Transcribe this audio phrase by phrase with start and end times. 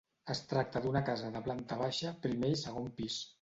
[0.33, 3.21] Es tracta d'una casa de planta baixa, primer i segon pis.